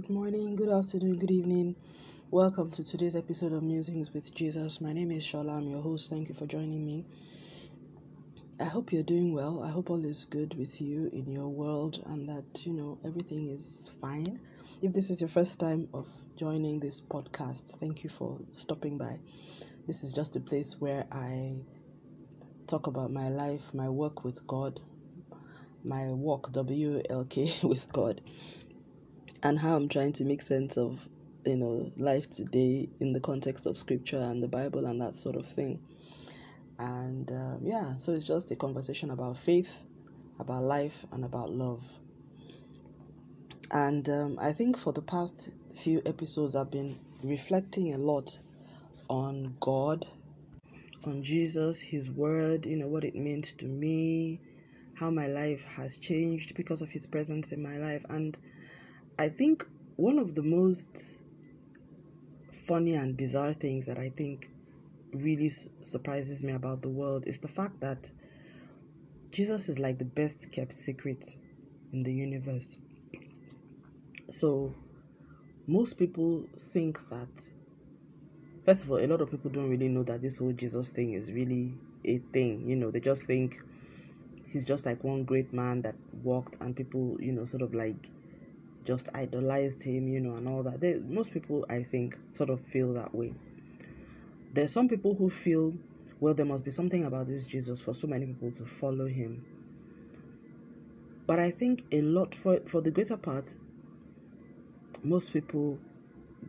[0.00, 1.76] Good morning, good afternoon, good evening.
[2.30, 4.80] Welcome to today's episode of Musings with Jesus.
[4.80, 5.58] My name is Shola.
[5.58, 6.08] I'm your host.
[6.08, 7.04] Thank you for joining me.
[8.58, 9.62] I hope you're doing well.
[9.62, 13.48] I hope all is good with you in your world and that you know everything
[13.50, 14.40] is fine.
[14.80, 19.18] If this is your first time of joining this podcast, thank you for stopping by.
[19.86, 21.60] This is just a place where I
[22.66, 24.80] talk about my life, my work with God,
[25.84, 28.22] my walk W L K with God
[29.42, 31.06] and how I'm trying to make sense of
[31.44, 35.36] you know life today in the context of scripture and the Bible and that sort
[35.36, 35.80] of thing.
[36.78, 39.74] And um, yeah, so it's just a conversation about faith,
[40.38, 41.82] about life, and about love.
[43.72, 48.38] And um, I think for the past few episodes, I've been reflecting a lot
[49.08, 50.06] on God,
[51.04, 54.40] on Jesus, His Word, you know, what it means to me,
[54.94, 58.04] how my life has changed because of His presence in my life.
[58.08, 58.36] And
[59.20, 61.18] I think one of the most
[62.52, 64.48] funny and bizarre things that I think
[65.12, 68.08] really surprises me about the world is the fact that
[69.30, 71.36] Jesus is like the best kept secret
[71.92, 72.78] in the universe.
[74.30, 74.74] So,
[75.66, 77.46] most people think that,
[78.64, 81.12] first of all, a lot of people don't really know that this whole Jesus thing
[81.12, 81.74] is really
[82.06, 82.66] a thing.
[82.66, 83.60] You know, they just think
[84.46, 88.08] he's just like one great man that walked and people, you know, sort of like
[88.84, 90.80] just idolized him, you know, and all that.
[90.80, 93.34] They, most people, I think, sort of feel that way.
[94.52, 95.74] There's some people who feel,
[96.18, 99.44] well, there must be something about this Jesus for so many people to follow him.
[101.26, 103.54] But I think a lot, for, for the greater part,
[105.02, 105.78] most people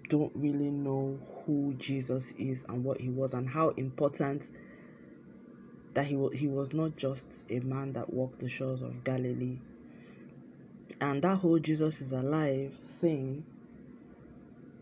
[0.10, 4.50] don't really know who Jesus is and what he was and how important
[5.94, 9.60] that he, was, he was not just a man that walked the shores of Galilee
[11.00, 13.46] and that whole Jesus is alive thing,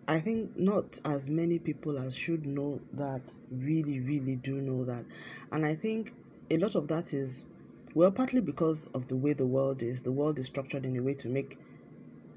[0.07, 5.05] I think not as many people as should know that really, really do know that.
[5.51, 6.13] And I think
[6.49, 7.45] a lot of that is,
[7.93, 10.01] well, partly because of the way the world is.
[10.01, 11.59] The world is structured in a way to make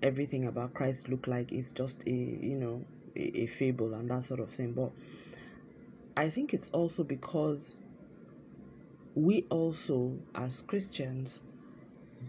[0.03, 2.85] everything about Christ look like it's just a, you know,
[3.17, 4.73] a, a fable and that sort of thing.
[4.73, 4.91] But
[6.17, 7.75] I think it's also because
[9.15, 11.41] we also, as Christians,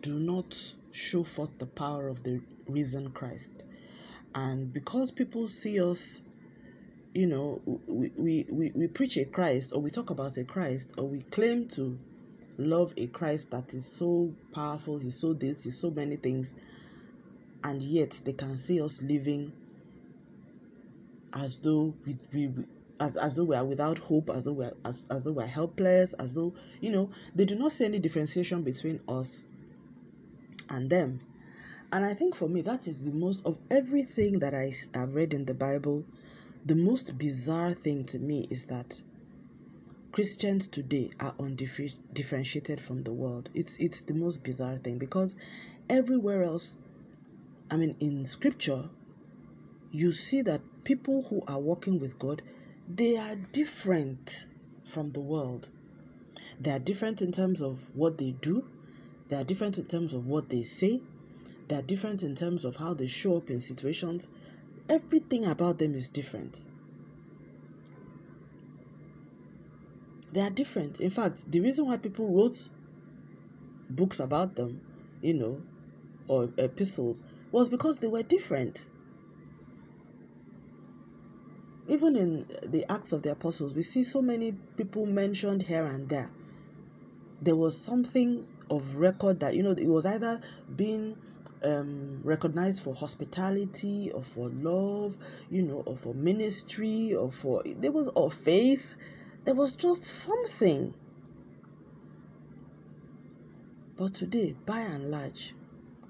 [0.01, 3.63] do not show forth the power of the risen Christ.
[4.35, 6.21] And because people see us,
[7.13, 10.93] you know, we, we, we, we preach a Christ or we talk about a Christ
[10.97, 11.97] or we claim to
[12.57, 16.53] love a Christ that is so powerful, he's so this, he's so many things,
[17.63, 19.51] and yet they can see us living
[21.33, 22.51] as though we, we
[22.99, 25.43] as, as though we are without hope, as though we are as, as though we
[25.43, 29.43] are helpless, as though you know, they do not see any differentiation between us
[30.73, 31.19] and them.
[31.91, 35.33] And I think for me, that is the most of everything that I have read
[35.33, 36.03] in the Bible.
[36.65, 39.01] The most bizarre thing to me is that
[40.11, 43.49] Christians today are undifferentiated from the world.
[43.53, 45.35] It's it's the most bizarre thing because
[45.89, 46.77] everywhere else,
[47.69, 48.89] I mean, in Scripture,
[49.91, 52.41] you see that people who are walking with God,
[52.87, 54.47] they are different
[54.83, 55.67] from the world.
[56.59, 58.67] They are different in terms of what they do.
[59.33, 61.01] They are different in terms of what they say.
[61.67, 64.27] They are different in terms of how they show up in situations.
[64.87, 66.61] Everything about them is different.
[70.33, 71.01] They are different.
[71.01, 72.69] In fact, the reason why people wrote
[73.89, 74.81] books about them,
[75.23, 75.63] you know,
[76.27, 78.87] or epistles, was because they were different.
[81.87, 86.07] Even in the Acts of the Apostles, we see so many people mentioned here and
[86.07, 86.29] there.
[87.41, 90.39] There was something of record that you know it was either
[90.75, 91.17] being
[91.63, 95.15] um, recognized for hospitality or for love,
[95.49, 98.97] you know, or for ministry or for there was or faith.
[99.45, 100.93] There was just something.
[103.95, 105.53] But today, by and large,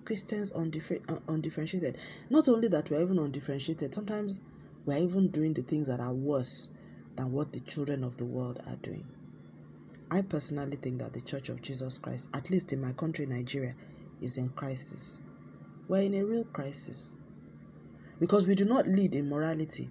[0.06, 1.98] Christians undiffer- uh, undifferentiated.
[2.30, 4.40] Not only that we're even undifferentiated, sometimes
[4.86, 6.70] we're even doing the things that are worse
[7.16, 9.06] than what the children of the world are doing.
[10.14, 13.74] I personally think that the Church of Jesus Christ, at least in my country, Nigeria,
[14.22, 15.18] is in crisis.
[15.88, 17.16] We're in a real crisis.
[18.20, 19.90] Because we do not lead in morality.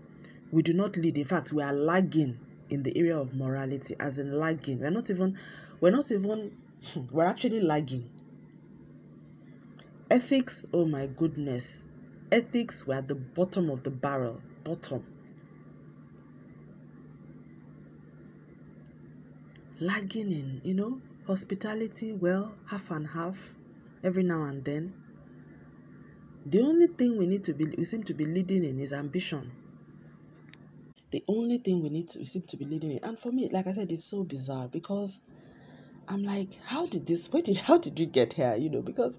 [0.53, 1.19] We do not lead.
[1.19, 2.39] In fact, we are lagging
[2.71, 4.79] in the area of morality, as in lagging.
[4.79, 5.37] We're not even,
[5.81, 6.53] we're not even,
[7.11, 8.09] we're actually lagging.
[10.09, 11.85] Ethics, oh my goodness.
[12.31, 14.41] Ethics we're at the bottom of the barrel.
[14.63, 15.05] Bottom.
[19.87, 23.55] Lagging in, you know, hospitality, well, half and half
[24.03, 24.95] every now and then.
[26.47, 29.53] The only thing we need to be we seem to be leading in is ambition.
[31.11, 33.05] The only thing we need to we seem to be leading in.
[33.05, 35.21] And for me, like I said, it's so bizarre because
[36.09, 38.57] I'm like, how did this where did how did we get here?
[38.57, 39.19] You know, because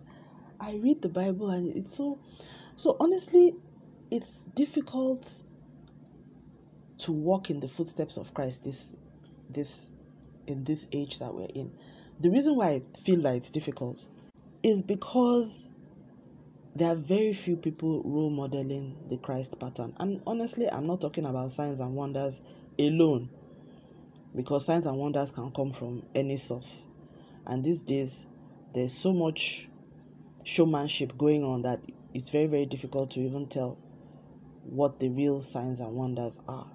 [0.59, 2.19] I read the Bible and it's so
[2.75, 3.55] so honestly,
[4.11, 5.29] it's difficult
[6.99, 8.95] to walk in the footsteps of Christ this
[9.49, 9.89] this
[10.47, 11.71] in this age that we're in.
[12.19, 14.05] The reason why I feel like it's difficult
[14.61, 15.67] is because
[16.75, 19.93] there are very few people role modeling the Christ pattern.
[19.97, 22.41] And honestly, I'm not talking about signs and wonders
[22.79, 23.29] alone
[24.35, 26.87] because signs and wonders can come from any source.
[27.45, 28.25] And these days,
[28.73, 29.69] there's so much
[30.43, 31.81] showmanship going on that
[32.13, 33.77] it's very, very difficult to even tell
[34.63, 36.67] what the real signs and wonders are,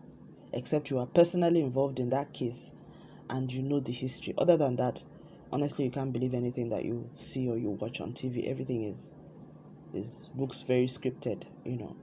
[0.52, 2.70] except you are personally involved in that case
[3.30, 4.34] and you know the history.
[4.38, 5.02] Other than that,
[5.52, 8.48] honestly, you can't believe anything that you see or you watch on TV.
[8.48, 9.14] Everything is
[9.94, 11.96] is looks very scripted, you know.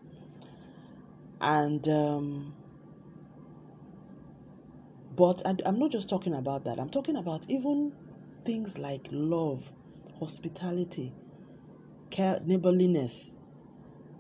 [1.42, 2.54] And um,
[5.16, 6.80] but I, I'm not just talking about that.
[6.80, 7.94] I'm talking about even
[8.44, 9.72] things like love,
[10.20, 11.14] hospitality,
[12.10, 13.38] care, neighborliness.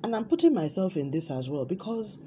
[0.03, 2.19] And I'm putting myself in this as well because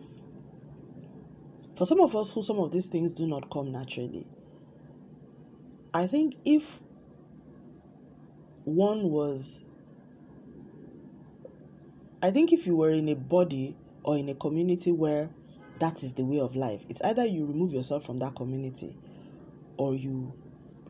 [1.76, 4.26] for some of us who some of these things do not come naturally,
[5.98, 6.78] I think if
[8.62, 9.64] one was,
[12.22, 15.28] I think if you were in a body or in a community where
[15.80, 18.94] that is the way of life, it's either you remove yourself from that community
[19.76, 20.32] or you,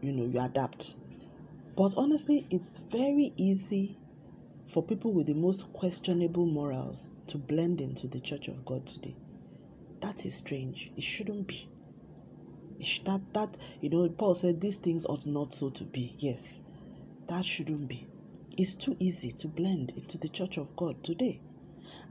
[0.03, 0.95] you know, you adapt.
[1.75, 3.97] But honestly, it's very easy
[4.67, 9.15] for people with the most questionable morals to blend into the church of God today.
[10.01, 10.93] That is strange.
[10.99, 11.67] It shouldn't be
[13.05, 16.15] that that you know paul said these things ought not so to be.
[16.19, 16.61] Yes
[17.29, 18.07] that shouldn't be.
[18.57, 21.41] It's too easy to blend into the church of god today.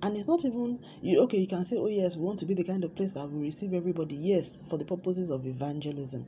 [0.02, 2.54] And it's not even you okay you can say oh yes we want to be
[2.54, 4.16] the kind of place that will receive everybody.
[4.16, 6.26] Yes for the purposes of evangelism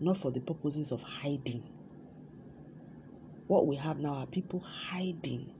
[0.00, 1.62] not for the purposes of hiding.
[3.48, 5.50] What we have now are people hiding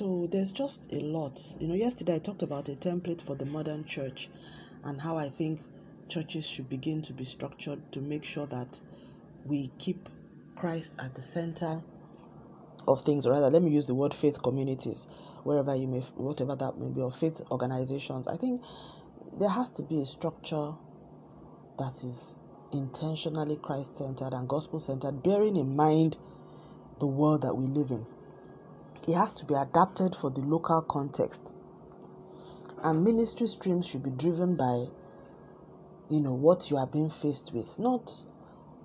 [0.00, 1.38] So there's just a lot.
[1.60, 4.30] You know, yesterday I talked about a template for the modern church
[4.82, 5.60] and how I think
[6.08, 8.80] churches should begin to be structured to make sure that
[9.44, 10.08] we keep
[10.56, 11.82] Christ at the center
[12.88, 15.06] of things, or rather, let me use the word faith communities,
[15.42, 18.26] wherever you may, whatever that may be, or faith organizations.
[18.26, 18.62] I think
[19.38, 20.72] there has to be a structure
[21.78, 22.36] that is
[22.72, 26.16] intentionally Christ centered and gospel centered, bearing in mind
[27.00, 28.06] the world that we live in
[29.08, 31.54] it has to be adapted for the local context.
[32.82, 34.86] And ministry streams should be driven by,
[36.08, 38.12] you know, what you are being faced with, not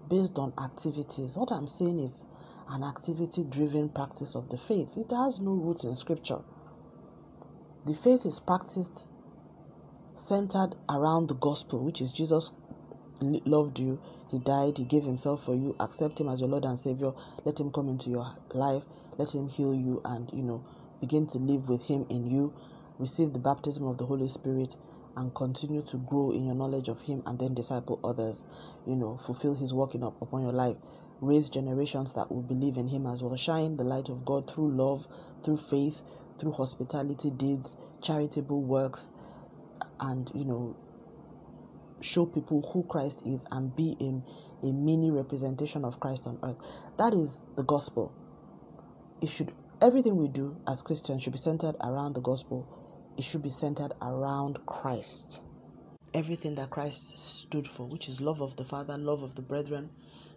[0.10, 1.38] based on activities.
[1.38, 2.26] What I'm saying is
[2.70, 4.98] an activity driven practice of the faith.
[4.98, 6.40] It has no roots in scripture.
[7.86, 9.06] The faith is practiced
[10.16, 12.52] centered around the gospel, which is Jesus
[13.22, 15.76] loved you, He died, He gave Himself for you.
[15.80, 17.14] Accept Him as your Lord and Savior.
[17.44, 18.84] Let Him come into your life.
[19.18, 20.64] Let Him heal you and, you know,
[21.00, 22.54] begin to live with Him in you.
[23.00, 24.76] Receive the baptism of the Holy Spirit
[25.18, 28.44] and continue to grow in your knowledge of Him and then disciple others.
[28.86, 30.78] You know, fulfill His working up upon your life.
[31.22, 33.36] Raise generations that will believe in Him as well.
[33.36, 35.08] Shine the light of God through love,
[35.42, 36.02] through faith,
[36.38, 39.12] through hospitality deeds, charitable works,
[40.00, 40.76] and, you know,
[42.02, 44.24] show people who Christ is and be in
[44.64, 46.58] a mini representation of Christ on earth.
[46.98, 48.14] That is the gospel.
[49.22, 52.68] It should everything we do as Christians should be centered around the gospel.
[53.18, 55.40] It should be centered around Christ.
[56.14, 59.90] Everything that Christ stood for, which is love of the Father, love of the brethren,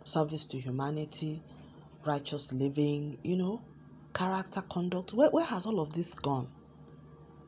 [0.05, 1.43] service to humanity,
[2.05, 3.63] righteous living, you know,
[4.15, 5.13] character, conduct.
[5.13, 6.49] Where, where has all of this gone?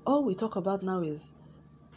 [0.07, 1.33] All we talk about now is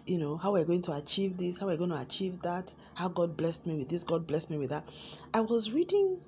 [0.05, 3.07] you know, how we're going to achieve this, how we're going to achieve that, how
[3.07, 4.87] God blessed me with this, God blessed me with that.
[5.33, 6.19] I was reading,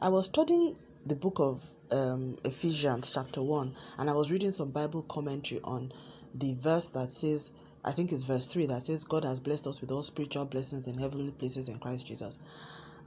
[0.00, 4.70] I was studying the book of um, Ephesians, chapter 1, and I was reading some
[4.70, 5.92] Bible commentary on
[6.34, 7.50] the verse that says,
[7.84, 10.86] I think it's verse 3 that says, God has blessed us with all spiritual blessings
[10.86, 12.36] in heavenly places in Christ Jesus.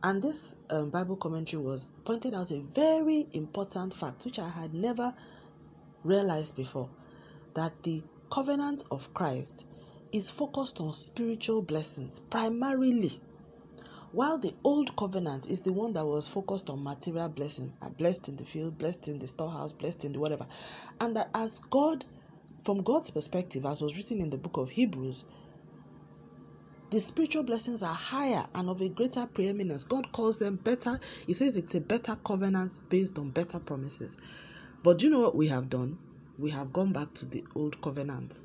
[0.03, 4.73] And this um, Bible commentary was pointed out a very important fact, which I had
[4.73, 5.13] never
[6.03, 6.89] realized before
[7.53, 9.63] that the covenant of Christ
[10.13, 13.20] is focused on spiritual blessings primarily,
[14.12, 18.29] while the old covenant is the one that was focused on material blessing, uh, blessed
[18.29, 20.46] in the field, blessed in the storehouse, blessed in the whatever.
[21.01, 22.05] And that as God,
[22.63, 25.25] from God's perspective, as was written in the book of Hebrews,
[26.91, 29.84] the spiritual blessings are higher and of a greater preeminence.
[29.84, 31.00] God calls them better.
[31.25, 34.15] He says it's a better covenant based on better promises.
[34.84, 35.98] But do you know what we have done?
[36.38, 38.43] We have gone back to the old covenant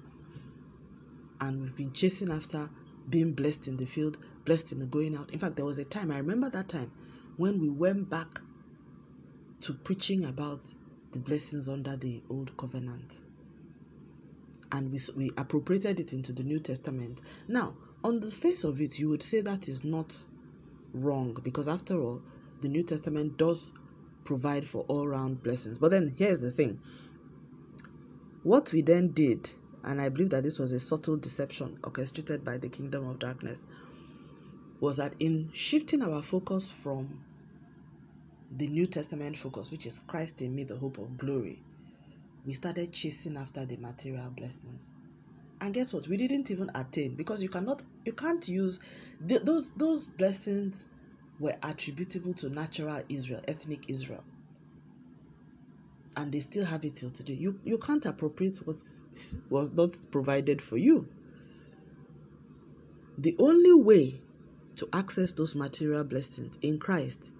[1.40, 2.68] and we've been chasing after
[3.08, 5.30] being blessed in the field, blessed in the going out.
[5.30, 6.90] In fact, there was a time, I remember that time
[7.36, 8.40] when we went back
[9.60, 10.62] to preaching about
[11.12, 13.14] the blessings under the old covenant
[14.72, 17.20] and we, we appropriated it into the New Testament.
[17.46, 20.24] Now, on the face of it, you would say that is not
[20.92, 22.22] wrong because, after all,
[22.60, 23.72] the New Testament does
[24.24, 25.78] provide for all round blessings.
[25.78, 26.80] But then here's the thing
[28.42, 29.50] what we then did,
[29.84, 33.64] and I believe that this was a subtle deception orchestrated by the kingdom of darkness,
[34.80, 37.20] was that in shifting our focus from
[38.50, 41.62] the New Testament focus, which is Christ in me, the hope of glory,
[42.44, 44.90] we started chasing after the material blessings.
[45.60, 46.08] And guess what?
[46.08, 48.80] We didn't even attain because you cannot you can't use
[49.20, 50.84] the, those those blessings
[51.40, 54.24] were attributable to natural israel ethnic israel
[56.18, 58.76] and they still have it till today you you can't appropriate what
[59.48, 61.06] was not provided for you
[63.16, 64.20] the only way
[64.76, 67.32] to access those material blessings in christ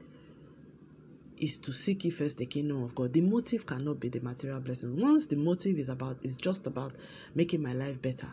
[1.41, 3.13] is to seek ye first the kingdom of God.
[3.13, 4.99] The motive cannot be the material blessing.
[4.99, 6.93] Once the motive is about is just about
[7.35, 8.29] making my life better,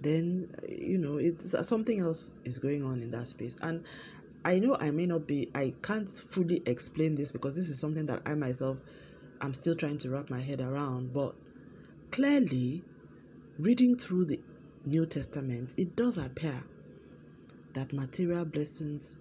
[0.00, 3.56] then you know it's something else is going on in that space.
[3.60, 3.84] And
[4.44, 8.06] I know I may not be I can't fully explain this because this is something
[8.06, 8.78] that I myself
[9.40, 11.34] am still trying to wrap my head around, but
[12.10, 12.82] clearly
[13.58, 14.40] reading through the
[14.84, 16.62] New Testament, it does appear
[17.74, 19.18] that material blessings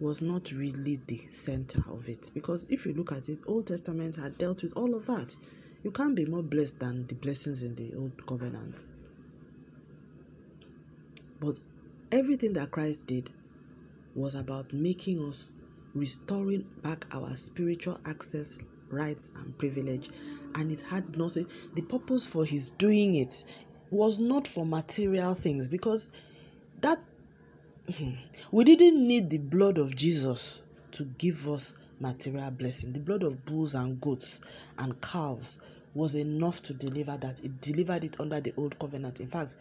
[0.00, 2.30] was not really the center of it.
[2.34, 5.34] Because if you look at it old testament had dealt with all of that.
[5.82, 8.90] You can't be more blessed than the blessings in the old covenant.
[11.38, 11.58] But
[12.10, 13.30] everything that christ did
[14.14, 15.50] was about making us
[15.94, 18.58] restoring back our spiritual access
[18.90, 20.08] rights and privilege
[20.54, 23.44] and it had nothing the purpose for his doing it
[23.90, 26.10] was not for material things because
[26.80, 27.02] that
[28.52, 30.62] we didn't need the blood of Jesus
[30.92, 32.92] to give us material blessing.
[32.92, 34.40] The blood of bulls and goats
[34.78, 35.58] and calves
[35.94, 37.42] was enough to deliver that.
[37.44, 39.20] It delivered it under the old covenant.
[39.20, 39.56] In fact,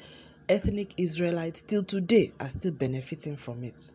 [0.49, 3.91] ethnic Israelites still today are still benefiting from it.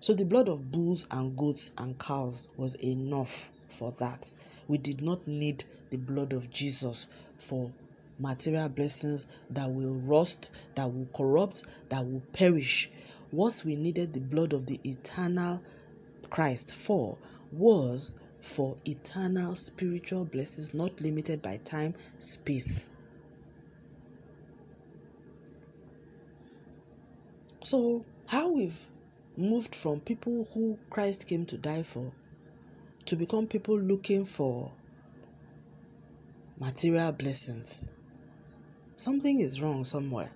[0.00, 4.34] So the blood of bulls and goats and cows was enough for that.
[4.68, 7.72] We did not need the blood of Jesus for
[8.18, 12.90] material blessings that will rust, that will corrupt, that will perish.
[13.30, 15.62] What we needed the blood of the eternal
[16.30, 17.18] Christ for
[17.50, 22.90] was for eternal spiritual blessings not limited by time, space.
[27.62, 28.78] So, how we've
[29.36, 32.12] moved from people who Christ came to die for
[33.06, 34.72] to become people looking for
[36.58, 37.88] material blessings.
[38.96, 40.30] Something is wrong somewhere.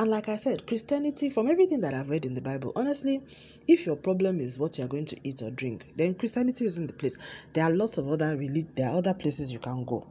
[0.00, 3.20] And like I said, Christianity, from everything that I've read in the Bible, honestly,
[3.68, 6.94] if your problem is what you're going to eat or drink, then Christianity isn't the
[6.94, 7.18] place.
[7.52, 10.06] There are lots of other really there are other places you can go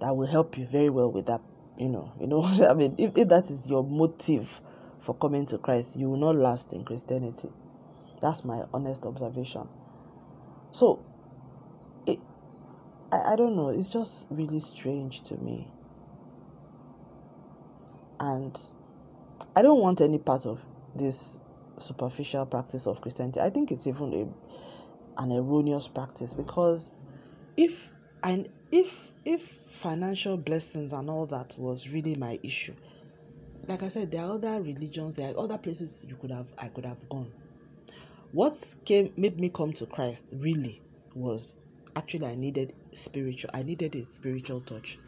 [0.00, 1.40] that will help you very well with that.
[1.78, 2.96] You know, you know I mean.
[2.98, 4.60] If, if that is your motive
[4.98, 7.50] for coming to Christ, you will not last in Christianity.
[8.20, 9.68] That's my honest observation.
[10.70, 11.04] So,
[12.06, 12.18] it,
[13.12, 13.68] I, I don't know.
[13.70, 15.68] It's just really strange to me.
[18.20, 18.58] And
[19.56, 20.60] I don't want any part of
[20.94, 21.38] this
[21.78, 23.40] superficial practice of Christianity.
[23.40, 24.12] I think it's even
[25.18, 26.90] a, an erroneous practice because
[27.56, 27.88] if
[28.22, 32.74] and if if financial blessings and all that was really my issue,
[33.66, 36.68] like I said, there are other religions, there are other places you could have I
[36.68, 37.30] could have gone.
[38.32, 40.82] What came made me come to Christ really
[41.14, 41.58] was
[41.96, 45.00] actually I needed spiritual I needed a spiritual touch.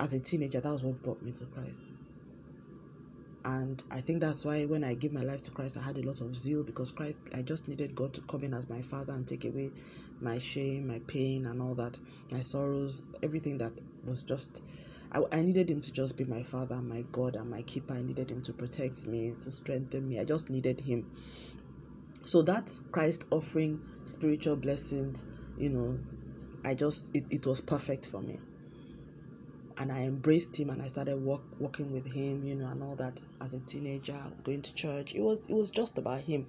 [0.00, 1.82] As a teenager, that was what brought me to Christ
[3.44, 6.02] and I think that's why when I gave my life to Christ, I had a
[6.06, 9.14] lot of zeal because Christ, I just needed God to come in as my Father
[9.14, 9.72] and take away
[10.20, 11.98] my shame, my pain, and all that,
[12.30, 13.72] my sorrows, everything that
[14.04, 14.62] was just.
[15.12, 17.94] I, I needed Him to just be my Father, my God, and my keeper.
[17.94, 20.20] I needed Him to protect me, to strengthen me.
[20.20, 21.06] I just needed Him.
[22.26, 25.24] So that's Christ offering spiritual blessings.
[25.56, 26.00] You know,
[26.64, 28.40] I just it, it was perfect for me
[29.78, 32.96] and I embraced him and I started work, working with him, you know, and all
[32.96, 35.14] that as a teenager, going to church.
[35.14, 36.46] It was it was just about him.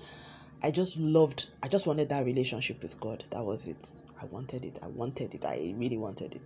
[0.63, 3.23] I just loved I just wanted that relationship with God.
[3.31, 3.87] That was it.
[4.21, 4.79] I wanted it.
[4.81, 5.45] I wanted it.
[5.45, 6.41] I really wanted it.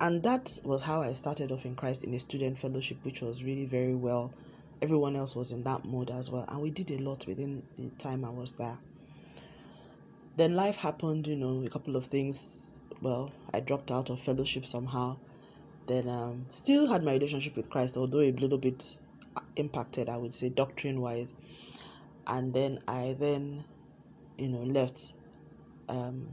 [0.00, 3.44] And that was how I started off in Christ in a student fellowship, which was
[3.44, 4.34] really very well
[4.82, 6.44] everyone else was in that mode as well.
[6.48, 8.78] And we did a lot within the time I was there.
[10.36, 12.68] Then life happened, you know, a couple of things.
[13.00, 15.16] Well, I dropped out of fellowship somehow.
[15.86, 18.96] Then um, still had my relationship with Christ, although a little bit
[19.56, 21.34] impacted, I would say, doctrine wise.
[22.26, 23.64] And then I then,
[24.36, 25.14] you know, left
[25.88, 26.28] um,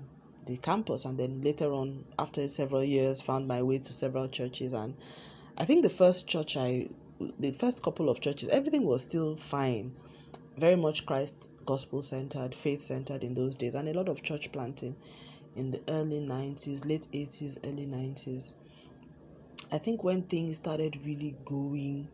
[0.45, 4.73] the campus, and then later on, after several years, found my way to several churches.
[4.73, 4.95] And
[5.57, 6.89] I think the first church I,
[7.39, 9.93] the first couple of churches, everything was still fine,
[10.57, 14.51] very much Christ gospel centered, faith centered in those days, and a lot of church
[14.51, 14.95] planting
[15.55, 18.53] in the early 90s, late 80s, early 90s.
[19.71, 22.07] I think when things started really going,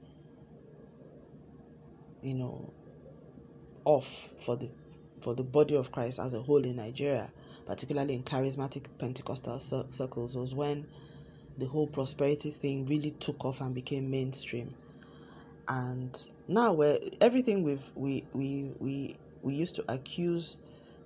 [2.22, 2.74] you know,
[3.86, 4.70] off for the
[5.22, 7.32] for the body of Christ as a whole in Nigeria,
[7.66, 10.88] particularly in charismatic Pentecostal circles, was when
[11.58, 14.74] the whole prosperity thing really took off and became mainstream.
[15.70, 20.58] And now where everything we've we we we we used to accuse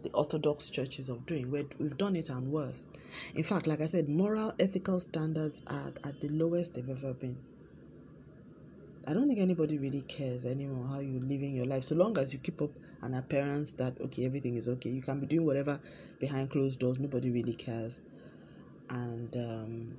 [0.03, 1.51] the Orthodox churches of doing.
[1.51, 2.87] we have done it and worse.
[3.35, 7.37] In fact, like I said, moral, ethical standards are at the lowest they've ever been.
[9.05, 11.83] I don't think anybody really cares anymore how you're living your life.
[11.83, 15.19] So long as you keep up an appearance that, okay, everything is okay, you can
[15.19, 15.79] be doing whatever
[16.19, 17.99] behind closed doors, nobody really cares.
[18.89, 19.97] And um,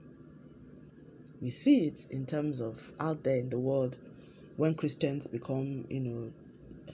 [1.43, 3.97] we see it in terms of out there in the world
[4.57, 6.31] when Christians become, you know,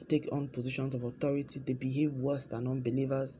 [0.09, 3.37] take on positions of authority, they behave worse than unbelievers.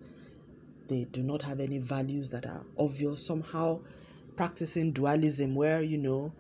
[0.89, 3.25] They do not have any values that are obvious.
[3.25, 3.81] Somehow,
[4.37, 6.33] practicing dualism, where you know,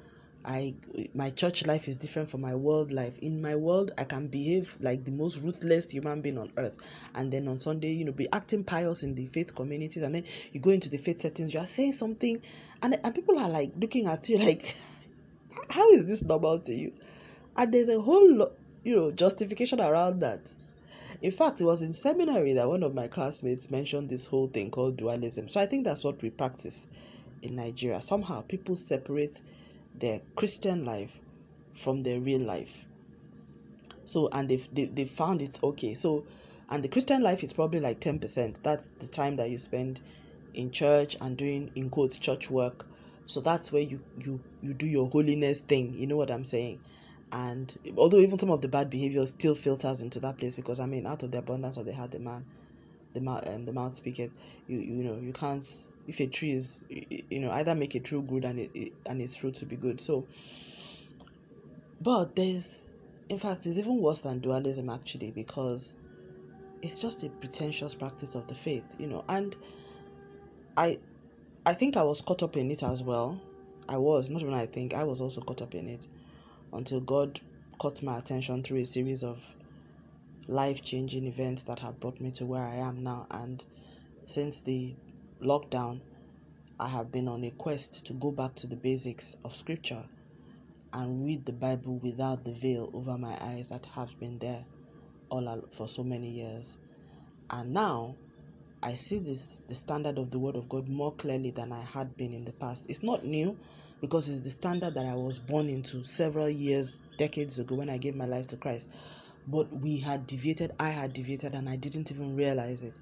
[0.44, 0.74] I
[1.14, 3.18] my church life is different from my world life.
[3.20, 6.76] In my world, I can behave like the most ruthless human being on earth,
[7.14, 10.24] and then on Sunday, you know, be acting pious in the faith communities, and then
[10.52, 12.40] you go into the faith settings, you are saying something,
[12.82, 14.76] and and people are like looking at you like,
[15.70, 16.92] how is this normal to you?
[17.60, 18.52] And there's a whole lot
[18.84, 20.54] you know, justification around that.
[21.20, 24.70] In fact, it was in seminary that one of my classmates mentioned this whole thing
[24.70, 25.46] called dualism.
[25.46, 26.86] So I think that's what we practice
[27.42, 28.00] in Nigeria.
[28.00, 29.42] Somehow people separate
[29.94, 31.14] their Christian life
[31.74, 32.86] from their real life.
[34.06, 35.92] So and they they, they found it okay.
[35.92, 36.24] So
[36.70, 38.62] and the Christian life is probably like 10%.
[38.62, 40.00] That's the time that you spend
[40.54, 42.86] in church and doing in quotes church work.
[43.26, 45.92] So that's where you you you do your holiness thing.
[45.92, 46.80] You know what I'm saying?
[47.32, 50.86] And although even some of the bad behavior still filters into that place because I
[50.86, 52.44] mean out of the abundance of the heart the man
[53.12, 54.30] the mouth um, the mouth speaketh.
[54.66, 55.66] You you know you can't
[56.06, 59.20] if a tree is you know either make a true good and it, it and
[59.20, 60.00] its fruit to be good.
[60.00, 60.26] So
[62.00, 62.88] but there's
[63.28, 65.94] in fact it's even worse than dualism actually because
[66.82, 69.24] it's just a pretentious practice of the faith you know.
[69.28, 69.56] And
[70.76, 70.98] I
[71.66, 73.40] I think I was caught up in it as well.
[73.88, 76.06] I was not even I think I was also caught up in it
[76.72, 77.40] until God
[77.78, 79.38] caught my attention through a series of
[80.48, 83.26] life changing events that have brought me to where I am now.
[83.30, 83.62] And
[84.26, 84.94] since the
[85.42, 86.00] lockdown,
[86.78, 90.04] I have been on a quest to go back to the basics of scripture
[90.92, 94.64] and read the Bible without the veil over my eyes that have been there
[95.30, 96.76] all for so many years.
[97.50, 98.16] And now
[98.82, 102.16] I see this the standard of the word of God more clearly than I had
[102.16, 102.88] been in the past.
[102.88, 103.56] It's not new
[104.00, 107.98] because it's the standard that I was born into several years, decades ago when I
[107.98, 108.88] gave my life to Christ.
[109.46, 112.94] But we had deviated, I had deviated, and I didn't even realize it.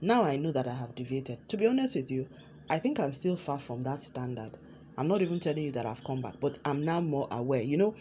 [0.00, 1.48] Now I know that I have deviated.
[1.48, 2.26] To be honest with you,
[2.68, 4.56] I think I'm still far from that standard.
[4.98, 7.62] I'm not even telling you that I've come back, but I'm now more aware.
[7.62, 7.94] You know,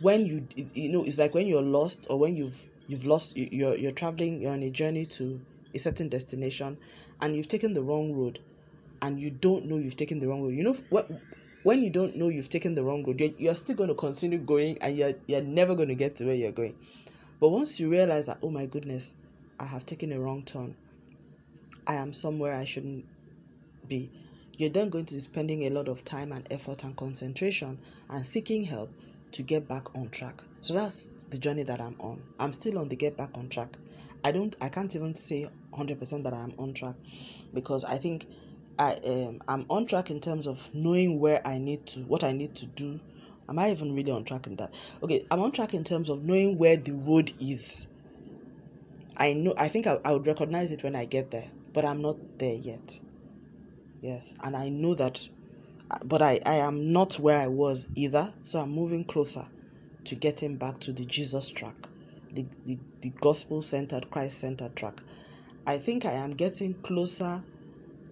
[0.00, 3.76] when you you know, it's like when you're lost or when you've you've lost you're
[3.76, 5.40] you're traveling, you're on a journey to
[5.74, 6.76] a certain destination,
[7.20, 8.38] and you've taken the wrong road,
[9.00, 10.54] and you don't know you've taken the wrong road.
[10.54, 11.10] You know what?
[11.66, 14.38] When you don't know you've taken the wrong road, you're, you're still going to continue
[14.38, 16.76] going and you're, you're never going to get to where you're going.
[17.40, 19.12] But once you realize that, oh my goodness,
[19.58, 20.76] I have taken a wrong turn,
[21.84, 23.04] I am somewhere I shouldn't
[23.88, 24.12] be,
[24.56, 28.24] you're then going to be spending a lot of time and effort and concentration and
[28.24, 28.92] seeking help
[29.32, 30.40] to get back on track.
[30.60, 32.22] So that's the journey that I'm on.
[32.38, 33.76] I'm still on the get back on track.
[34.22, 36.94] I don't I can't even say 100% that I'm on track
[37.52, 38.26] because I think
[38.78, 42.32] I um I'm on track in terms of knowing where I need to what I
[42.32, 43.00] need to do.
[43.48, 44.74] Am I even really on track in that?
[45.02, 47.86] Okay, I'm on track in terms of knowing where the road is.
[49.16, 52.02] I know I think I, I would recognize it when I get there, but I'm
[52.02, 52.98] not there yet.
[54.02, 55.26] Yes, and I know that
[56.04, 59.46] but I, I am not where I was either, so I'm moving closer
[60.06, 61.76] to getting back to the Jesus track,
[62.32, 65.00] the, the, the gospel centered, Christ centered track.
[65.66, 67.42] I think I am getting closer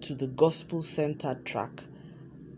[0.05, 1.83] to the gospel centered track.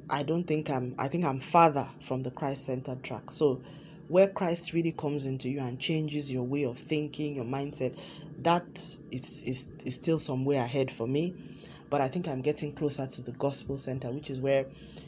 [0.09, 3.31] I don't think I'm I think I'm farther from the Christ centered track.
[3.31, 3.61] So
[4.09, 7.97] where Christ really comes into you and changes your way of thinking, your mindset,
[8.39, 8.65] that
[9.11, 11.35] is, is, is still some way ahead for me.
[11.89, 14.65] But I think I'm getting closer to the gospel center, which is where,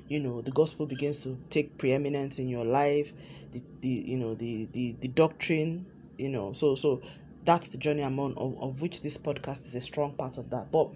[0.07, 3.13] you know, the gospel begins to take preeminence in your life,
[3.51, 5.85] the, the you know, the, the, the doctrine,
[6.17, 6.53] you know.
[6.53, 7.01] So so
[7.45, 10.49] that's the journey I'm on, of, of which this podcast is a strong part of
[10.51, 10.71] that.
[10.71, 10.91] But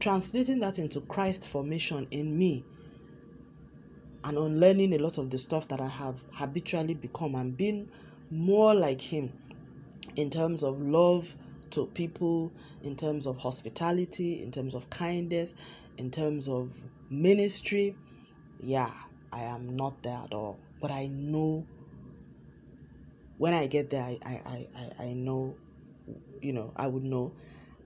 [0.00, 2.64] translating that into Christ formation in me
[4.24, 7.88] and unlearning a lot of the stuff that I have habitually become and being
[8.30, 9.32] more like Him
[10.16, 11.34] in terms of love
[11.70, 12.52] to people,
[12.82, 15.54] in terms of hospitality, in terms of kindness,
[15.98, 16.72] in terms of
[17.10, 17.96] ministry.
[18.60, 18.90] Yeah,
[19.32, 20.58] I am not there at all.
[20.80, 21.66] But I know
[23.38, 25.56] when I get there, I, I, I, I know,
[26.40, 27.32] you know, I would know.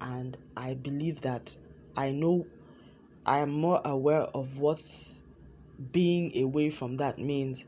[0.01, 1.57] And I believe that
[1.99, 2.47] I know
[3.27, 4.81] I am more aware of what
[5.93, 7.65] being away from that means.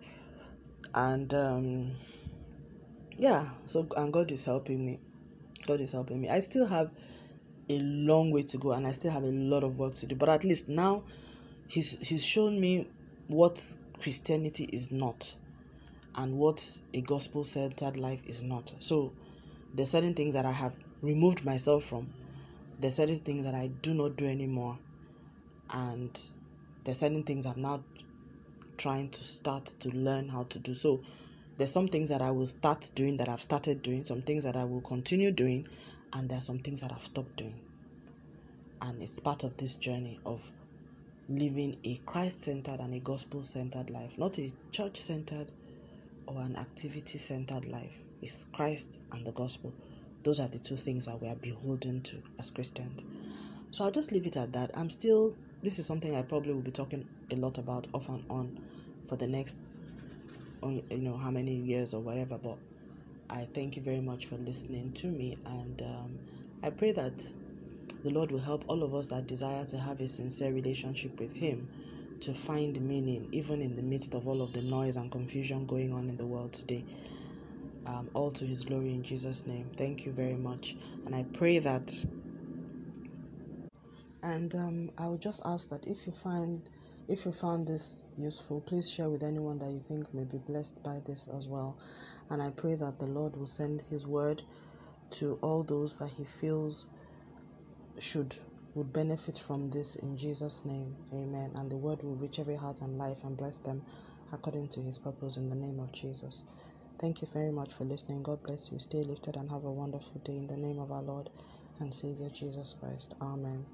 [0.94, 1.96] And um
[3.18, 5.00] yeah so and god is helping me.
[5.66, 6.28] God is helping me.
[6.28, 6.90] I still have
[7.68, 10.16] a long way to go and i still have a lot of work to do
[10.16, 11.04] but at least now
[11.68, 12.88] he's he's shown me
[13.28, 13.64] what
[14.00, 15.36] christianity is not
[16.16, 18.72] and what a gospel centered life is not.
[18.80, 19.12] So
[19.72, 22.08] there's certain things that i have removed myself from
[22.80, 24.78] there's certain things that i do not do anymore
[25.72, 26.20] and
[26.84, 27.82] there's certain things i'm now
[28.80, 30.74] trying to start to learn how to do.
[30.74, 31.02] So
[31.58, 34.56] there's some things that I will start doing that I've started doing, some things that
[34.56, 35.66] I will continue doing,
[36.14, 37.60] and there are some things that I've stopped doing.
[38.80, 40.40] And it's part of this journey of
[41.28, 45.52] living a Christ centered and a gospel centered life, not a church centered
[46.26, 47.92] or an activity centered life.
[48.22, 49.74] It's Christ and the gospel.
[50.24, 53.02] Those are the two things that we are beholden to as Christians.
[53.70, 54.70] So I'll just leave it at that.
[54.74, 58.24] I'm still, this is something I probably will be talking a lot about off and
[58.30, 58.58] on
[59.08, 59.66] for the next
[60.62, 62.58] you know how many years or whatever but
[63.30, 66.18] i thank you very much for listening to me and um,
[66.62, 67.24] i pray that
[68.04, 71.32] the lord will help all of us that desire to have a sincere relationship with
[71.32, 71.68] him
[72.20, 75.92] to find meaning even in the midst of all of the noise and confusion going
[75.92, 76.84] on in the world today
[77.86, 81.58] um, all to his glory in jesus name thank you very much and i pray
[81.60, 82.04] that
[84.22, 86.68] and um, i would just ask that if you find
[87.08, 90.82] if you found this useful, please share with anyone that you think may be blessed
[90.82, 91.78] by this as well.
[92.30, 94.42] And I pray that the Lord will send His word
[95.12, 96.86] to all those that He feels
[98.00, 98.36] should
[98.74, 100.96] would benefit from this in Jesus' name.
[101.14, 101.52] Amen.
[101.56, 103.82] And the word will reach every heart and life and bless them
[104.32, 106.44] according to His purpose in the name of Jesus.
[107.00, 108.22] Thank you very much for listening.
[108.22, 108.78] God bless you.
[108.78, 111.30] Stay lifted and have a wonderful day in the name of our Lord
[111.80, 113.14] and Savior Jesus Christ.
[113.22, 113.66] Amen.